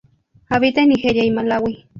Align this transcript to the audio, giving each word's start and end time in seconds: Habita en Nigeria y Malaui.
Habita 0.49 0.81
en 0.81 0.89
Nigeria 0.89 1.23
y 1.23 1.29
Malaui. 1.29 1.85